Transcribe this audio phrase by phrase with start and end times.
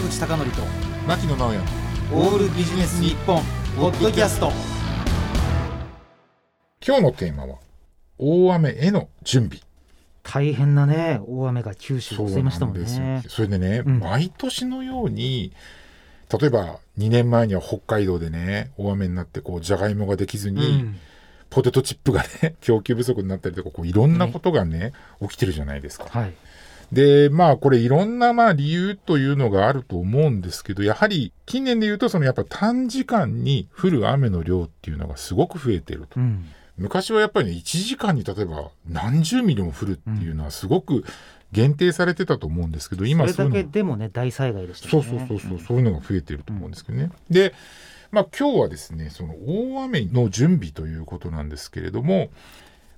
[0.00, 0.62] 坂口孝則と
[1.06, 1.58] 牧野直哉。
[2.12, 3.42] オールビジネス日本
[3.76, 4.50] ポッドキャスト。
[6.86, 7.58] 今日のテーマは
[8.16, 9.60] 大雨への準備。
[10.22, 13.22] 大変なね大雨が九州を襲いましたもんね。
[13.28, 13.98] それでね、うん。
[13.98, 15.52] 毎年のように
[16.32, 20.98] 例えば2年前には北海道でね大雨になってこうじゃがいもができずに、うん。
[21.50, 26.06] ポテトチップがね供給不足になったりとかこういろんなことがね起きてるじゃないですか。
[26.08, 26.32] はい
[26.92, 36.18] でまあこれいろんなまあ理由というのがあると思うんですけどやはり近年で言うとそのやっぱ短時間に降る雨の量っていうのがすごく増えてると。
[36.18, 36.46] うん
[36.80, 41.04] 昔はやっぱりね1時間に例えば何十ミリも降るっていうのはすごく
[41.52, 47.10] 限定されてたと思うんですけど、それだ今そういうのけでもね大災害でしたそうそうそうそう、そういうのが増えてると思うんですけどね。
[47.28, 47.54] で、
[48.10, 52.30] まあ今日はですね、その大雨の準備ということなんですけれども、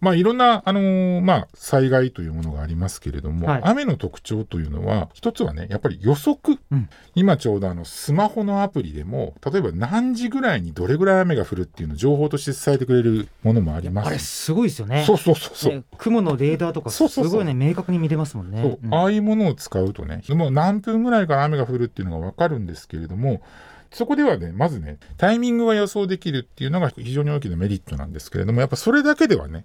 [0.00, 6.58] まあいろんな、あのーまあ災害というものがありますけれども、はい雨の特徴というのは、一つはね、やっぱり予測。
[6.70, 14.08] うん今ちょうどあのスマホのアプリでも、例えば何時ぐらいにどれぐらい雨が降るっていうのを情報として伝えてくれるものもあります。
[14.08, 15.72] あれすごいですよねそうそうそうそう。
[15.74, 23.42] ね雲のレーダーとかすごいね明確に見れますもんねそううんああいうものを使うとね、もう何分ぐらいから雨が降るっていうのがわかるんですけれども、
[23.90, 29.64] そこではね、まずね、タイミングが予想できるっていうのが非常に大きなメリットなんですけれども、やっぱそれだけではね、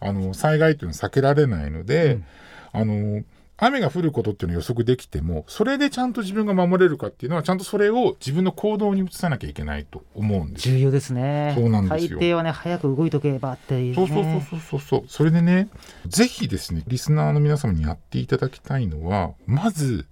[0.00, 2.24] あの、災害っていうのは避けられないので、うん。
[2.72, 3.22] あの、
[3.62, 10.68] 雨が降ることっていうのを予測できても、それでちゃんと自分が守れるかっていうのは、ちゃんとそれを自分の行動に移さなきゃいけないと思うんです。
[10.70, 11.52] よ重要ですね。
[11.54, 12.18] そうなんですよ。
[12.18, 15.04] 大抵はね早く動いとけばっていう、ね、そうそうそうそうそうそう。
[15.08, 15.68] それでね、
[16.06, 20.06] ぜひですね、リスナーの皆様にやっていただきたいのは、まず、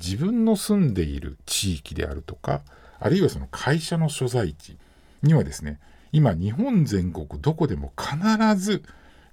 [0.00, 2.62] 自分の住んでいる地域であるとか、
[3.00, 4.78] あるいはその会社の所在地
[5.22, 5.78] にはですね、
[6.12, 8.82] 今日本全国どこでも必ず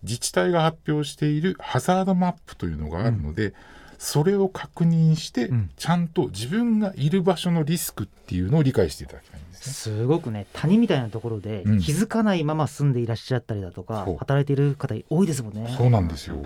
[0.06, 3.53] 自治体が発表しているハザードマップというのがあるので、
[3.98, 10.00] それを確認して、うんちゃんと自分がいる場所のリスクっていうのを理解していただきたいんですね。
[10.00, 15.74] すごくね谷みたいなところでうん気づかないまま住んでいらっしゃったりだとか、そう働いている方多いですもんね。
[15.78, 16.38] そうなんですよ。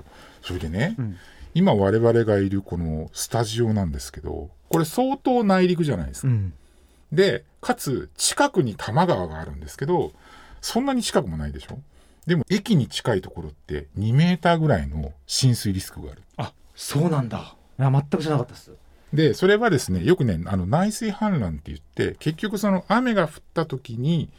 [0.41, 1.17] それでね、うん
[1.55, 6.27] 今我々がいるこのスタジオなんですけど、これ相当内陸じゃないですか。
[6.27, 6.53] うん
[7.11, 10.11] で、かつ近くに多摩川があるんですけど、
[10.61, 11.79] そんなに近くもないでしょ
[12.25, 16.21] でも駅に近いところって2メーターぐらいの浸水リスクがある。
[16.37, 17.55] あそうなんだ。
[17.79, 18.71] いや全く知らなかったです。
[19.13, 24.29] で、それはですね、よくね、あの内水氾濫って言って、結局その雨が降った時に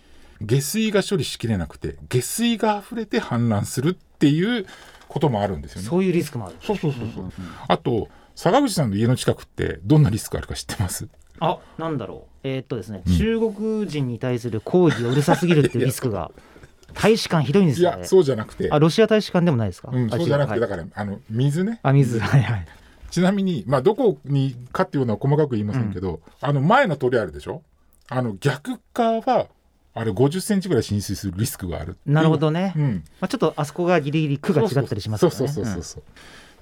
[0.40, 4.66] 下水が処理しきれなくて、下水が溢れて氾濫するっていう
[5.08, 5.88] こともあるんですよね。
[5.88, 6.56] そういうリスクもある。
[6.62, 7.32] そうそうそうそう。
[7.66, 11.08] あと、坂口さんの家の近くってどんなリスクあるか知ってます？
[11.40, 12.30] あなんだろう。
[12.44, 16.30] えーっとですね、うん中国人に対する抗議がうるさすぎるっていうリスクが
[16.94, 18.04] 大使館ひどいんですいや、よね。
[18.04, 19.90] そうじゃなくて、あロシア大使館でもないですか？
[19.92, 21.80] うん、あそうじゃなくて、違うだから、あの、水ね。
[21.82, 22.66] あ水はいはい。
[23.10, 27.62] ちなみに、まあ、どこにかっていうのは細かく言いませんけど、あの、前の通りあるでしょ？
[28.08, 29.46] あの、逆側は、
[29.92, 31.96] あれ50センチぐらい浸水するリスクがある。
[32.06, 32.72] なるほどね。
[32.76, 33.02] うん。
[33.20, 35.36] まあちょっとあそこがギリギリ区が違ったりしますからね。
[35.38, 35.98] そうそうそうそうそ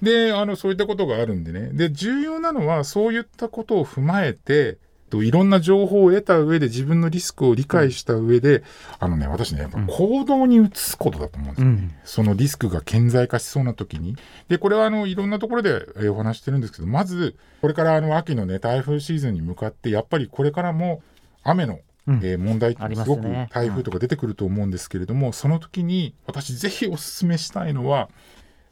[0.01, 0.05] う。
[0.05, 1.69] で、あの、そういったことがあるんでね。
[1.73, 4.77] で、重要なのは、そういったことを踏まえて、
[5.09, 8.63] といろんな情報を得た上で自分のリスクを理解した上で、
[8.99, 11.67] あのね、私ね、やっぱ行動に移すことだと思うんですよ。
[11.67, 11.91] うん。
[12.05, 14.15] そのリスクが顕在化しそうな時に。
[14.47, 21.01] で、これはあの、いろんなところでえーお話してるんですけど、まず、これからあの、秋のね、台風シーズンに向かって、やっぱりこれからも
[21.43, 28.09] 雨の、うんえー問題ってすごく台風とか出てくると思うんですけれども、その時に私ぜひお勧めしたいのは、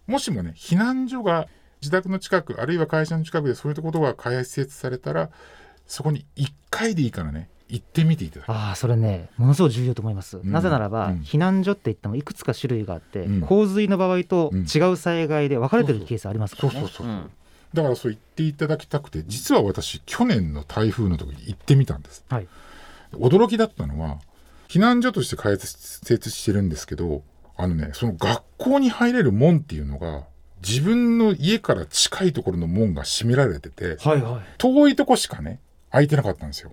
[0.07, 1.47] もしもね、避難所が
[1.81, 5.29] 自宅の近く、あるいは会社の近くでそういったことが開設されたら、
[5.87, 8.45] そこに1回でいいからね、行ってみていただ。
[8.47, 10.51] ああそれねものすごく重要と思います、ん。
[10.51, 11.19] なぜならば、うん。
[11.19, 13.41] 避難所って言ってもいくつか種類があって、うん。
[13.41, 14.59] 洪水の場合とうん。
[14.61, 16.81] 違う災害で分かれてるケースありますからね。
[17.73, 22.23] だからそう言っていただきたくて、実は私、去年の台風の時に行ってみたんです。
[22.29, 22.47] はい。
[23.13, 24.19] 驚きだったのは、
[24.69, 27.23] 避難所として開設してるんですけど、
[27.57, 30.23] あのね、その学校に入れる門っていうのが、
[30.66, 34.41] 自分の家から近いところの門が閉められてて、はいはい。
[34.57, 35.59] 遠いとこしかね、
[35.97, 36.72] 開いてなかったんですよ。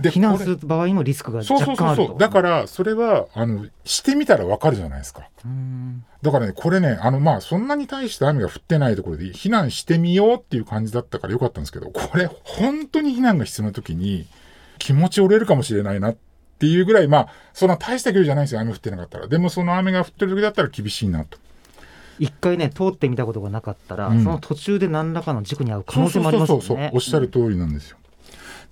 [0.00, 2.18] で避難する場合にもリスクがそう若干あるとそうそうそう。
[2.18, 5.28] だから、それは、あの、してみたらわかるじゃないですか。
[5.44, 14.26] うんだからね、これね、あの、まあ、そんなに大して雨が降ってないところで避難してみようっていう感じだったからよかったんですけど、これ、本当に避難が必要な時に
[14.78, 16.16] 気持ち折れるかもしれないなっ
[16.58, 19.28] ていうぐらい、まあ、そんな大した距離じゃないんですよ、雨降ってなかったら。
[19.28, 21.38] でも、その雨が降ってる時だったら厳しいなと。
[22.18, 24.22] 一回ね通ってみたことがなかったら、うん。
[24.24, 26.90] その途中で何らかの事故に遭う可能性もありますもんね。
[26.94, 27.98] おっしゃる通りなんですよ。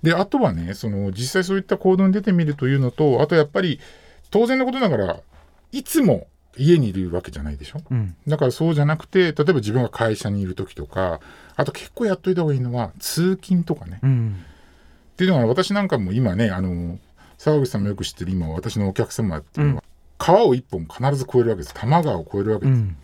[0.01, 3.79] で、あとはね、その、実際そういった行動に出てみるというのと、あとやっぱり、
[4.31, 5.19] 当然のことながら、
[5.71, 7.79] いつも家にいるわけじゃないでしょ？
[7.89, 8.15] うん。
[8.27, 11.19] だからそうじゃなくて例えば自分が会社にいる時とか
[11.55, 14.45] あと結構やっといた方がいいのは通勤とかね、うん。
[15.13, 16.99] っていうのは私なんかも今ねあの
[17.39, 19.83] 沢口さんもよく知ってる今私のお客様っていうのは、
[20.19, 21.73] 川を一本必ず越えるわけです。
[21.73, 22.97] 多摩川を越えるわけです、うん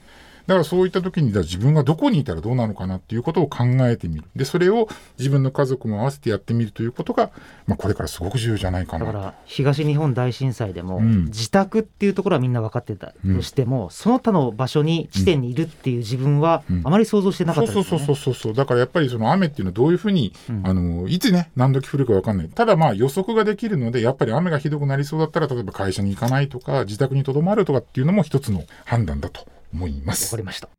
[0.50, 4.24] だからそういった時にじゃあ自分がどこにいたらどうなのかなっていうことを考えてみる。
[4.36, 7.30] でそれを自分の家族も合わせてやってみるということが、
[7.68, 9.06] まあ、これからすごく重要じゃないかな。
[9.06, 11.26] だから東日本大震災でも、うん。
[11.26, 16.82] 自宅っていうところはみんな分かってたとしても、その他の場所に地点にいるっていう自分はうん。
[16.84, 17.90] あまり想像してなかったですよね。
[17.90, 20.66] そうそうそうそうそうだからやっぱりその雨っていうのはどういうふうに、うん。
[20.66, 22.50] あのいつね何時降るか分かんない。
[22.50, 30.32] ただまあ予測ができるのでやっぱり雨がひどくなりそうだったら例えば会社に行かないとか自宅にとどまるとかっていうのも一つの判断だと思いまわす。
[30.32, 30.70] かりました。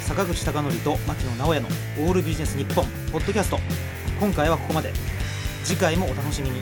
[0.00, 1.68] 坂口孝則と牧野直哉の
[2.00, 3.58] オールビジネス日本ポッドキャスト。
[4.18, 4.92] 今回はここまで。
[5.64, 6.60] 次回もお楽しみに